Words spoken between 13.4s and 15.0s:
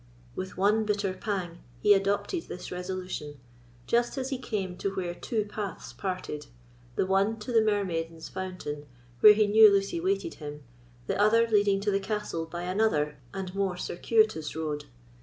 more circuitous road.